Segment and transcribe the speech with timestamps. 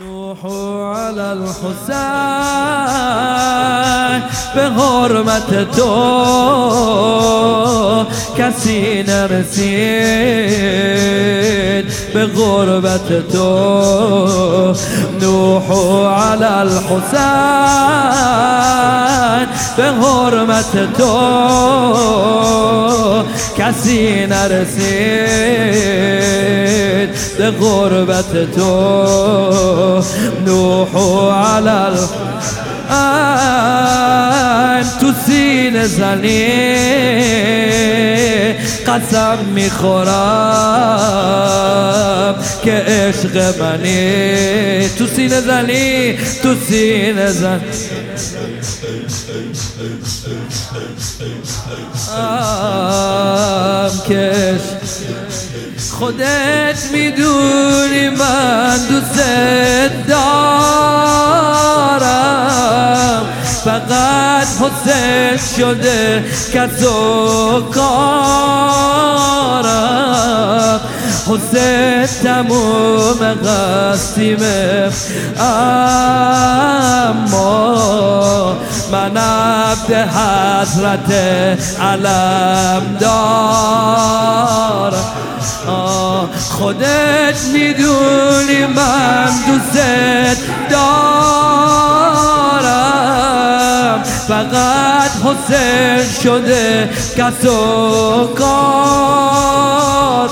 [0.00, 0.46] نوح
[0.96, 1.94] علی الحسین
[4.54, 5.94] به حرمت تو
[8.38, 9.74] کسی نرسید.
[12.14, 14.74] به غربت تو
[15.20, 15.72] نوح
[16.32, 16.94] علی الحسین
[19.76, 21.14] به حرمت تو
[23.58, 26.13] کسی نرسید.
[27.38, 30.02] به غربت تو.
[30.46, 30.96] نوح
[31.32, 31.96] علل.
[35.00, 36.64] تو سین زنی.
[38.94, 40.14] قسم می‌خورم
[42.64, 44.88] که عشق منی.
[44.88, 47.60] تو سین زنی تو سین زن.
[54.08, 54.54] که
[55.98, 59.20] خودت می‌دونی من دوست
[60.08, 60.84] دارم.
[63.64, 66.24] فقط حسین شده
[66.54, 68.93] کس و کارم
[71.26, 74.90] حسین تموم قسیمه
[75.40, 76.14] اما
[78.92, 81.12] من عبد حضرت
[81.80, 84.24] علم دارم.
[86.50, 89.78] خودت می‌دونی من دوست
[90.70, 91.14] دارم.
[94.28, 100.30] فقط حسین شده کس و کار.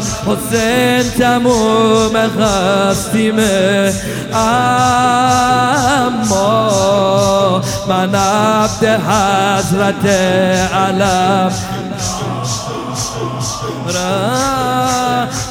[0.00, 3.94] حسین تموم هستیمه
[4.34, 4.82] اما
[7.88, 10.06] من عبد حضرت
[10.74, 11.52] علم.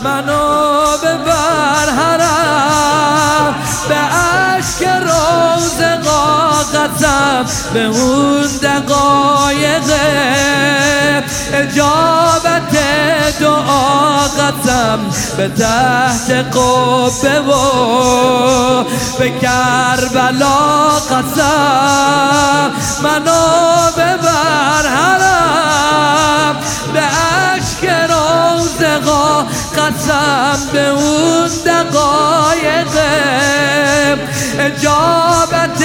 [0.03, 3.55] منو ببر حرم
[3.89, 9.91] به عشق روز قاقتم به اون دقایق
[11.53, 12.75] اجابت
[13.39, 13.74] دعا
[14.27, 14.99] قسم
[15.37, 18.83] به تحت قبه و
[19.19, 22.71] به کربلا قسم.
[23.03, 26.55] منو ببر حرم.
[26.93, 29.45] به عشق روزقا
[29.77, 32.95] قسم به اون دقایق.
[34.59, 35.83] اجابت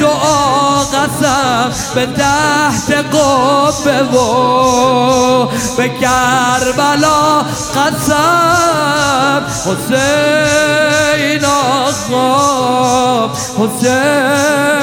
[0.00, 7.42] دعا قسم به تحت قبه و به کربلا
[7.76, 9.42] قسم.
[9.66, 14.75] حسین آقا حسین.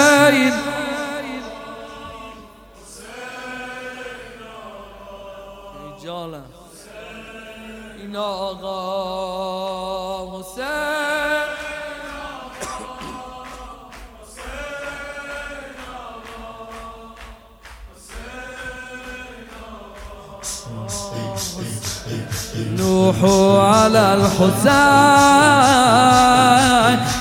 [22.78, 23.16] نوح
[23.76, 24.74] على الحسین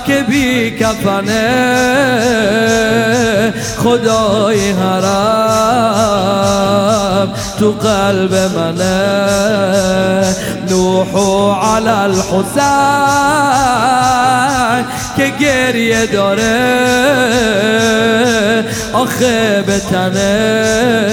[0.06, 2.02] که بی کفنه
[3.78, 5.12] خدای حرم.
[7.58, 10.36] تو قلب منه.
[10.70, 11.08] نوح
[11.64, 12.22] على الحسین
[15.16, 16.72] که گریه داره.
[18.92, 21.12] آخه به تنش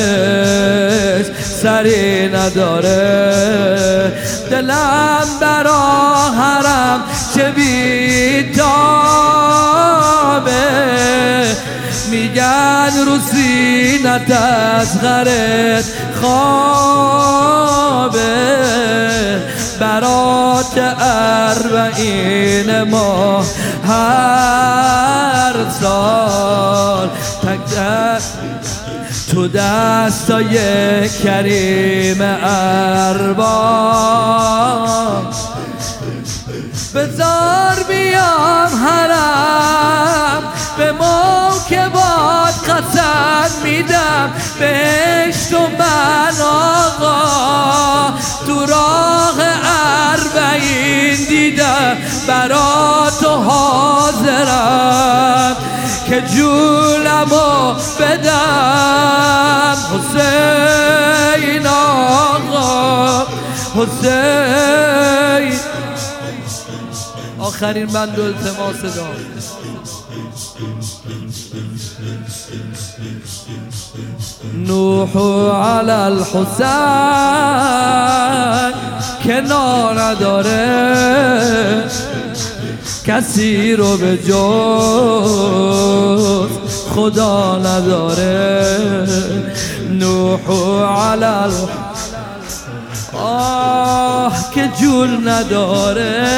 [1.61, 4.13] سری نداره.
[4.51, 7.03] دلم برا حرم
[7.35, 9.08] چه بیتابه
[12.09, 15.85] میگن رو سینت از غرت
[16.21, 18.19] خوابه.
[19.79, 23.45] برات اربعین ماه
[23.87, 27.09] هر سال.
[27.41, 27.59] تک
[29.31, 34.48] تو دستای کریم ارباب.
[44.59, 45.67] بهشت و
[46.43, 48.13] آقا
[48.47, 49.35] تو راه
[50.11, 51.97] اربعین دیدم
[52.27, 54.69] برا تو حاضرم
[56.09, 59.77] که جولمو بدم.
[59.93, 63.25] حسین آقا
[63.75, 65.59] حسین.
[67.39, 69.15] آخرین بند و التماس دار.
[74.53, 75.17] نوح
[75.55, 76.59] على الحسین
[79.23, 80.69] کنار نداره
[83.05, 84.39] کسی رو به جز
[86.95, 89.07] خدا نداره.
[89.89, 91.51] نوح و علل
[93.13, 96.29] آه که جور نداره.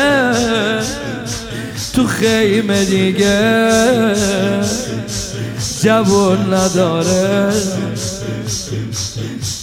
[1.94, 4.16] تو خیمه دیگه
[5.84, 7.54] جوون نداره.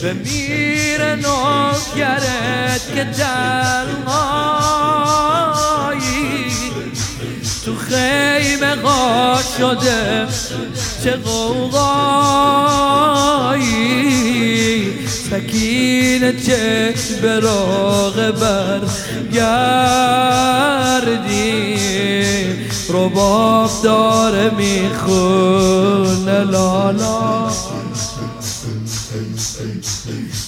[0.02, 4.28] به میر نوکرت که دلمایی
[7.64, 10.26] تو خیمه قا شده
[11.04, 12.08] چه قوقایی
[15.30, 18.80] سکین چه براغ بر
[19.32, 20.48] گردی
[22.88, 27.48] رباب داره می‌خونه لالا.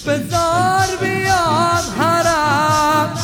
[0.07, 3.19] بزار بیان حرم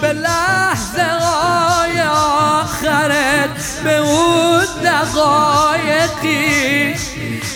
[0.00, 6.94] به لحظه های آخرت به اون دقایقی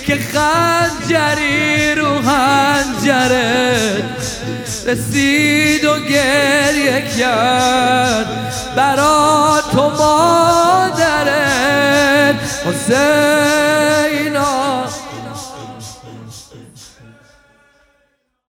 [0.07, 4.05] که خنجری رو هنجرت.
[4.87, 10.68] رسید و گریه کرد برا تو مادرت
[12.65, 14.08] حسین.